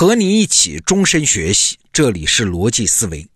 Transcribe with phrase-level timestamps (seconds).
[0.00, 3.28] 和你一起终身学习，这里是逻辑思维。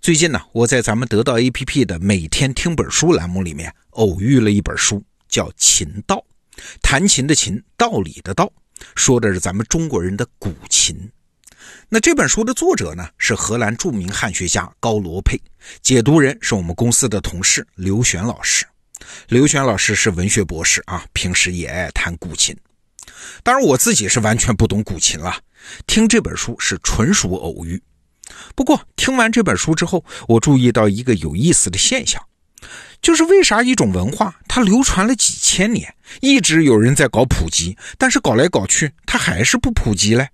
[0.00, 6.16] 最近呢，我在咱们得到 APP 的每天听本书栏目里面偶遇了一本书，叫《琴道》，
[6.80, 8.50] 弹琴的琴，道理的道，
[8.94, 10.96] 说的是咱们中国人的古琴。
[11.90, 15.38] 那这本书的作者呢，是荷兰著名汉学家高罗佩，
[15.82, 18.64] 解读人是我们公司的同事刘璇老师。
[19.28, 22.56] 刘璇老师是文学博士啊，平时也爱弹古琴。
[23.42, 25.38] 当然，我自己是完全不懂古琴了，
[25.86, 27.82] 听这本书是纯属偶遇。
[28.54, 32.20] 不过，听完这本书之后，我注意到一个有意思的现象，
[33.00, 40.28] 就是为啥一种文化它流传了几千年，一直有人在搞普及，但是搞来搞去，它还是不普及嘞？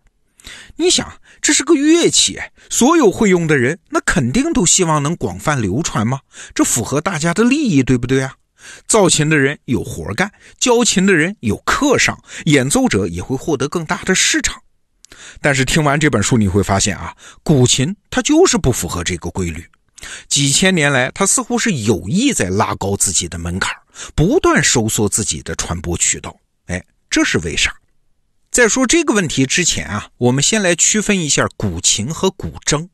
[0.76, 6.20] 你想，这是个乐器，所有会用的人，那肯定都希望能广泛流传吗？
[6.54, 8.34] 这符合大家的利益，对不对啊？
[8.86, 14.62] 造琴的人有活干，教琴的人有课上，演奏者也会获得更大的市场。
[15.40, 19.64] 但是听完这本书，你会发现啊，古琴它就是不符合这个规律。
[20.28, 23.72] 几千年来，它似乎是有意在拉高自己的门槛，
[24.14, 26.36] 不断收缩自己的传播渠道。
[26.66, 27.72] 哎，这是为啥？
[28.50, 32.88] 在说这个问题之前啊，我们先来区分一下古琴和古筝。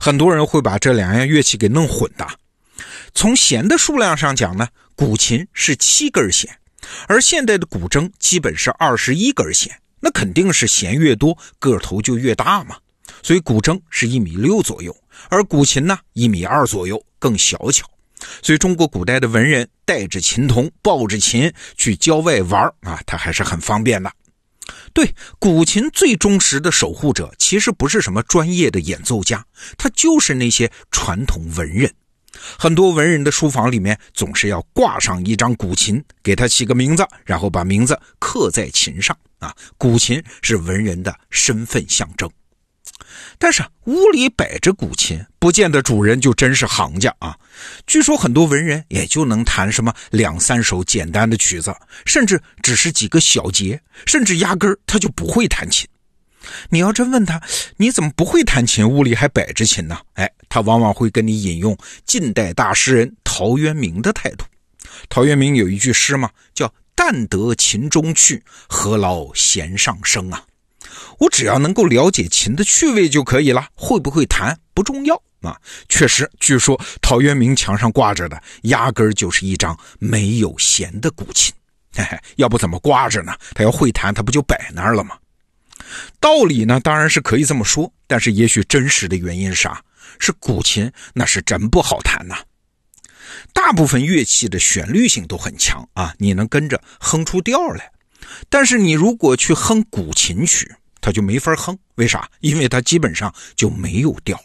[0.00, 2.26] 很多人会把这两样乐器给弄混的。
[3.14, 6.58] 从弦的数量上讲呢，古琴是七根弦，
[7.06, 9.78] 而现代的古筝基本是二十一根弦。
[10.04, 12.76] 那肯定是弦越多，个头就越大嘛。
[13.22, 14.94] 所以古筝是一米六左右，
[15.30, 17.88] 而古琴呢一米二左右，更小巧。
[18.42, 24.12] 所以中国古代的文人带着琴童，抱着琴去郊外玩啊，他还是很方便的。
[24.92, 29.46] 对，古琴最忠实的守护者，其实不是什么专业的演奏家，
[29.78, 31.90] 他就是那些传统文人。
[32.58, 39.54] 很多文人的书房里面总是要挂上一张古琴，给他起个名字，然后把名字刻在琴上啊。
[39.76, 42.30] 古琴是文人的身份象征。
[43.38, 47.36] 但是屋里摆着古琴，不见得主人就真是行家啊。
[47.86, 51.74] 据说很多文人也就能弹什么两三首简单的曲子，
[52.06, 55.86] 甚至只是几个小节，甚至压根儿他就不会弹琴。
[56.70, 57.40] 你要真问他，
[57.76, 58.88] 你怎么不会弹琴？
[58.88, 59.98] 屋里还摆着琴呢？
[60.14, 64.44] 哎，他往往会跟你引用近代大诗人陶渊明的态度。
[65.08, 70.44] 陶渊明有一句诗嘛，叫“但得琴中趣，何劳弦上声”啊。
[71.18, 75.56] 我只要能够了解琴的趣味就可以了，会不会弹不重要啊。
[75.88, 81.52] 确实，据说陶渊明墙上挂着的，压根儿就是一张没有弦的古琴。
[81.96, 83.34] 嘿嘿，要不怎么挂着呢？
[83.54, 85.16] 他要会弹，他不就摆那儿了吗？
[86.20, 89.82] 道理呢，当然是可以这么说，但是也许真实的原因是啥？
[90.18, 92.36] 是古琴那是真不好弹呐。
[93.52, 97.90] 大部分乐器的旋律性都很强啊，你能跟着哼出调来。
[98.48, 101.78] 但是你如果去哼古琴曲，它就没法哼。
[101.96, 102.28] 为啥？
[102.40, 104.40] 因为它基本上就没有调。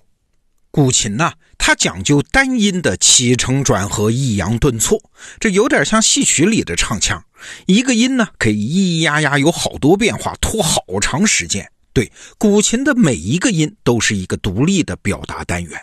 [0.71, 5.01] 古琴呢，它讲究单音的起承转合、抑扬顿挫，
[5.39, 7.23] 这有点像戏曲里的唱腔。
[7.65, 11.71] 一个音呢，可以咿咿呀呀有好多变化，拖好长时间。
[11.91, 15.81] 对，古琴的每一个音都是一个独立的表达单元。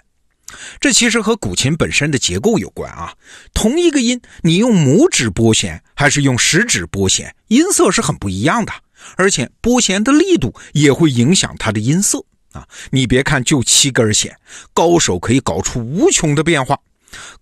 [0.80, 3.14] 这其实和古琴本身的结构有关啊。
[3.52, 8.72] 同一个音，你用拇指拨弦还是用食指拨弦，音色是很不一样的，
[9.16, 12.66] 而且拨弦的力度也会影响它的音色啊。
[12.90, 14.36] 你别看就七根弦，
[14.72, 16.78] 高手可以搞出无穷的变化。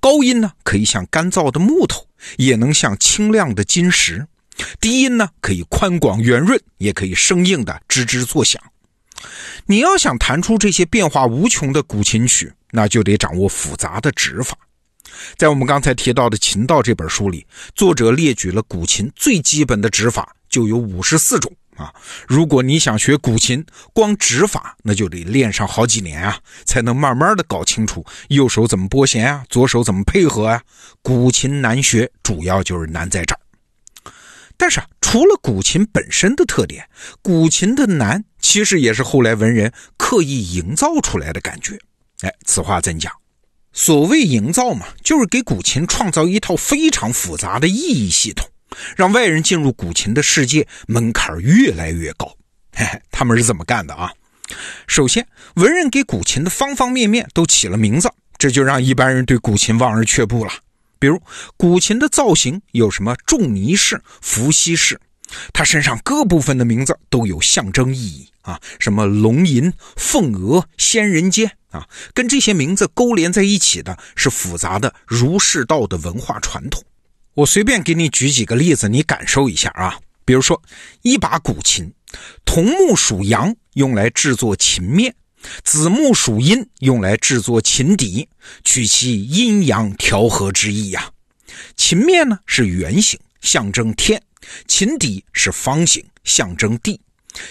[0.00, 4.26] 高音呢，可以像干燥的木头，也能像清亮的金石；
[4.80, 8.62] 低音呢，可以宽广圆润，也可以生硬的吱吱作响。
[9.66, 14.58] 你要想弹出这些变化无穷的古琴曲，那就得掌握复杂的指法。
[15.36, 17.46] 在我们刚才提到的《琴道》这本书里，
[17.76, 21.50] 作者列举了古琴最基本的指法，就有五十四种。
[21.76, 21.92] 啊，
[22.26, 30.62] 如果你想学古琴，光指法那就得练上好几年啊，才能慢慢的搞清楚右手怎么拨弦啊，左手怎么配合啊。
[31.02, 33.40] 古琴难学，主要就是难在这儿。
[34.56, 36.88] 但是啊，除了古琴本身的特点，
[37.22, 41.78] 古琴的难其实也是后来文人刻意营造出来的感觉。
[42.20, 43.12] 哎，此话怎讲？
[43.72, 48.48] 所谓营造嘛，就是给古琴创造一套非常复杂的意义系统。
[48.96, 52.26] 让外人进入古琴的世界门槛越来越高，
[52.72, 54.12] 嘿嘿，他们是怎么干的啊？
[54.88, 55.24] 首先，
[55.54, 60.52] 文人给古琴的方方面面都起了名字，这就让一般人对古琴望而却步了。
[60.98, 61.20] 比如，
[61.56, 65.00] 古琴的造型有什么仲尼式、伏羲式，
[65.52, 76.82] 它身上各部分的名字都有象征意义啊，什么龙吟、凤娥、仙人间啊，跟这些名字勾连在一起的是复杂的儒释道的文化传统。
[77.34, 79.98] 我随便给你举几个例子，你感受一下啊。
[80.24, 80.62] 比如说，
[81.02, 81.92] 一把古琴，
[82.44, 85.12] 桐木属阳，用来制作琴面；
[85.64, 88.28] 子木属阴，用来制作琴底，
[88.62, 91.10] 取其阴阳调和之意呀。
[91.76, 94.18] 琴面呢是圆形，象征天；
[94.66, 97.00] 琴底是方形，象征地。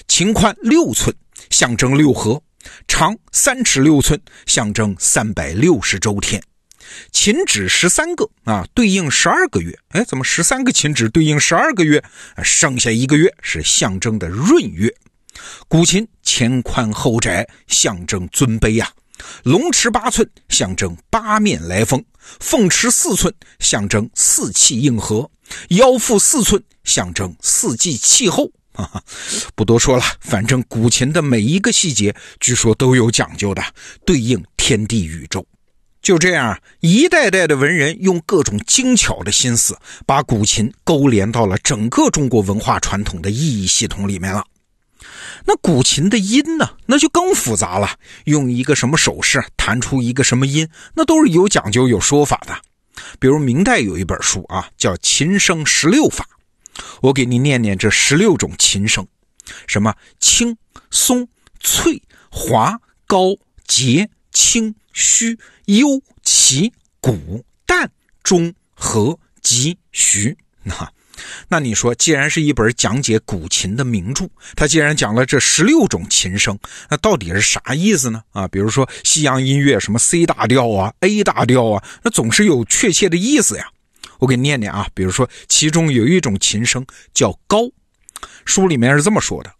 [0.07, 1.13] 琴宽六寸，
[1.49, 2.41] 象征六合；
[2.88, 6.42] 长三尺六寸，象征三百六十周天。
[7.12, 9.77] 琴指十三个啊，对应十二个月。
[9.89, 12.04] 哎，怎么十三个琴指对应十二个月？
[12.44, 14.94] 剩下一个月是象征的闰月。
[15.68, 18.92] 古琴前宽后窄，象征尊卑呀。
[19.44, 22.00] 龙池八寸，象征八面来风；
[22.39, 25.30] 凤池四寸，象征四气应和；
[25.69, 28.51] 腰腹四寸，象征四季气候。
[28.73, 29.03] 哈哈，
[29.55, 33.63] 不多说了，反正古琴的每一个细节，据说都有讲究的，
[34.05, 35.45] 对应天地宇宙。
[36.01, 44.43] 就这样，一代代的文人用各种精巧的心思，把古琴勾连到了整个中国文化传统的意义系统里面了。
[45.45, 47.89] 那古琴的音呢，那就更复杂了。
[48.25, 52.57] 用一个什么手势弹出一个什么音，那都是有讲究、有说法的。
[53.19, 56.25] 比如明代有一本书啊，叫《琴声十六法》，
[57.01, 59.07] 我给你念念这十六种琴声：
[59.67, 60.57] 什么清、
[60.91, 61.27] 松、
[61.59, 63.35] 脆、滑、高、
[63.67, 64.75] 洁、清。
[64.95, 65.87] 虚、幽、
[66.21, 67.91] 奇、古、淡、
[68.21, 70.37] 中、和、急、徐。
[70.61, 70.87] 那
[71.47, 76.59] 那你说，既然是一本讲解古琴的名著，它既然讲了这十六种琴声，
[76.91, 78.21] 那到底是啥意思呢？
[78.33, 83.67] 啊，比如说西洋音乐什么 C 大调啊、A 大调啊，那总是有确切的意思呀。
[84.23, 87.57] 我给你念念啊，比如说其中有一种琴声叫高，
[88.45, 89.51] 书里面是这么说的：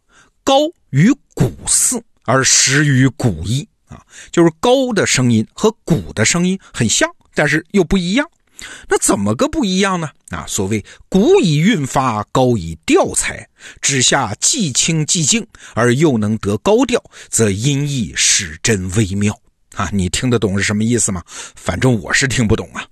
[0.42, 0.56] 高
[0.92, 3.68] 与鼓似，而实于古意。
[3.88, 4.02] 啊，
[4.32, 8.26] 就是高的声音和鼓的声音很像，但是又不一样。
[8.88, 10.10] 那怎么个不一样呢？
[10.30, 13.46] 啊，所谓鼓以韵发，高以调裁，
[13.82, 19.38] 指下既清既静，而又能得高调，则音意始真微妙。
[19.76, 21.22] 啊，你听得懂是什么意思吗？
[21.28, 22.88] 反正我是听不懂啊。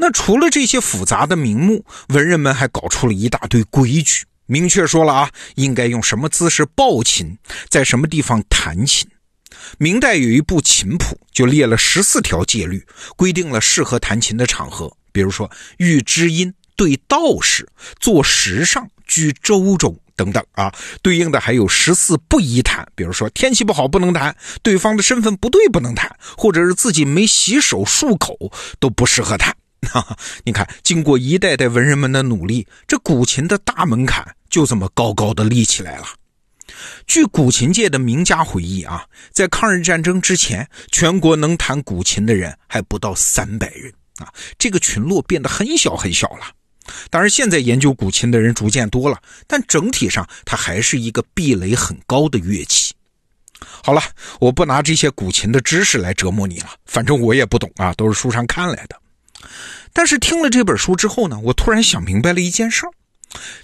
[0.00, 7.36] 那除了这些复杂的名目，文人们还搞出了一大堆规矩，明确说了啊，应该用什么姿势抱琴，
[7.68, 9.08] 在什么地方弹琴。
[9.76, 12.86] 明代有一部琴谱，就列了十四条戒律，
[13.16, 14.88] 规定了适合弹琴的场合。
[15.10, 17.68] 比如说，遇知音、对道士、
[17.98, 20.72] 坐石上、居舟中等等啊。
[21.02, 28.36] 对应的还有十四不宜弹，比如说天气不好不能弹，对方的身份不对不能弹，或者是自己没洗手漱口
[28.78, 30.04] 都不适合弹弹。
[30.44, 36.06] 你看，经过一代代文人们的努力，这古琴的大门槛就这么高高的立起来了。
[37.06, 46.52] 据古琴界的名家回忆啊，在抗日战争之前，全国能弹古琴的人还不到三百人啊，这个群落变得很小很小了。
[47.10, 52.94] 当然，现在研究古琴的人逐渐多了，但整体上它还是一个壁垒很高的乐器。
[53.82, 54.02] 好了，
[54.38, 58.96] 我不拿这些古琴的知识来折磨你了，反正我也不懂啊，都是书上看来的。
[59.92, 62.90] 但是听了这本书之后呢，我突然想明白了一件事儿。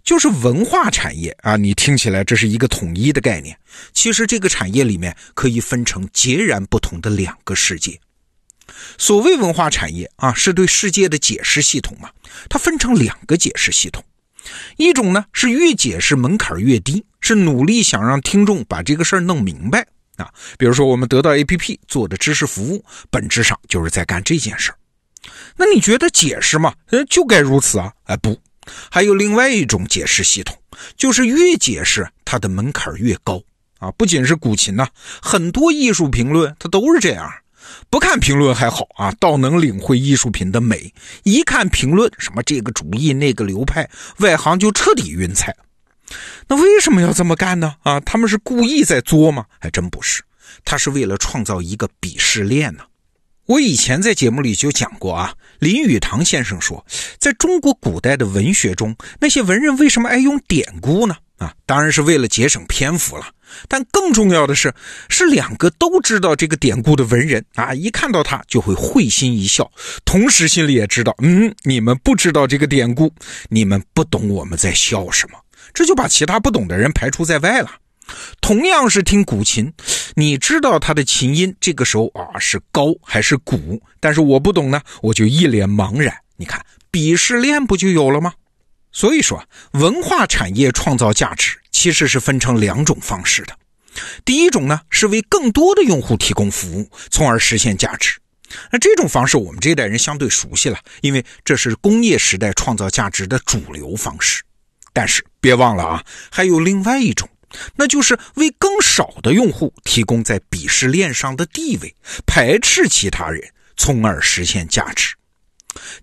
[0.03, 3.59] 就是文化产业啊，你听起来这是一个统一的概念。
[3.95, 7.99] 其实这个产业里面可以分成截然不同的两个世界。
[8.99, 12.11] 所谓文化产业啊，是对世界的解释系统嘛。
[12.51, 14.05] 它分成两个解释系统，
[14.77, 20.31] 一种呢是越解释门槛越低，是努力想让听众把这个事儿弄明白啊。
[20.59, 24.77] 比如说我们得到 APP 做的知识服务，本质上就是在干这件事儿。
[25.57, 26.75] 那你觉得解释嘛？
[26.91, 27.93] 呃，就该如此啊？
[28.05, 28.39] 哎，不。
[28.91, 30.57] 还有另外一种解释系统，
[30.97, 33.43] 就是越解释它的门槛越高
[33.79, 33.91] 啊！
[33.93, 34.89] 不仅是古琴呐，
[35.21, 37.31] 很多艺术评论它都是这样。
[37.91, 40.93] 不看评论还好啊，倒能领会艺术品的美；
[41.25, 43.89] 一看评论，什么这个主义那个流派，
[44.19, 45.55] 外行就彻底晕菜。
[46.49, 47.75] 那为什么要这么干呢？
[47.83, 49.45] 啊，他们是故意在作吗？
[49.59, 50.23] 还真不是，
[50.65, 52.85] 他是为了创造一个鄙视链呢。
[53.47, 56.85] 我以前在节目里就讲过啊，林语堂先生说，
[57.19, 61.17] 在中国古代的文学中，那些文人为什么爱用典故呢？
[61.37, 63.27] 啊，当然是为了节省篇幅了。
[63.69, 64.73] 但更重要的是，
[65.11, 69.71] 是两个都知道这个典故的文人啊，一看到他就会会心一笑，
[70.07, 73.13] 同时心里也知道，嗯，你们不知道这个典故，
[73.51, 75.39] 你们不懂我们在笑什么，
[75.75, 77.71] 这就把其他不懂的人排除在外了。
[78.41, 79.73] 同样是听古琴，
[80.15, 83.83] 你知道它的琴音这个时候啊是高还是鼓？
[84.01, 86.15] 但是我不懂呢，我就一脸茫然。
[86.37, 88.35] 你看鄙视链不就有了吗？
[88.93, 89.43] 所以说，
[89.73, 93.57] 文化产业创造价值其实是分成两种方式的。
[94.25, 98.21] 第一种呢是为更多的用户提供服务，从而实现价值。
[98.71, 104.43] 那这种方式我们这代人相对熟悉了，因为这是工业时代创造价值的主流方式。
[104.93, 107.29] 但是别忘了啊，还有另外一种。
[107.77, 111.95] 那就是为更少的用户提供在鄙视链上的地位，
[112.27, 113.43] 排斥其他人，
[113.77, 115.15] 从而实现价值。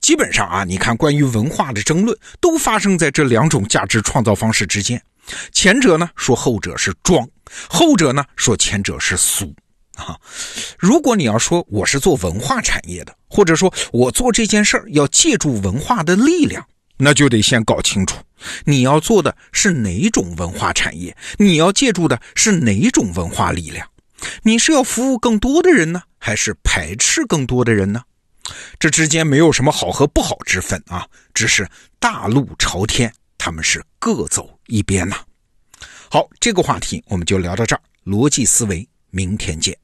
[0.01, 5.01] 基本上啊，你看关于文化的争论都发生在这两种价值创造方式之间。
[5.53, 7.27] 前者呢说后者是装，
[7.69, 9.53] 后者呢说前者是俗。
[9.95, 10.17] 啊，
[10.79, 16.65] 如果你要说我是做文化产业的，或者说我做这件事儿要借助文化的力量，
[17.03, 18.17] 那就得先搞清楚
[18.65, 23.87] 你要做的是哪种文化产业，你要借助的是哪种文化力量，
[24.43, 28.03] 你是要服务更多的人呢，还是排斥更多的人呢？
[28.79, 31.67] 这之间没有什么好和不好之分啊，只是
[31.99, 35.17] 大路朝天，他们是各走一边呐。
[36.09, 39.75] 好，这个话题我们就聊到这儿，逻辑思维，明天见。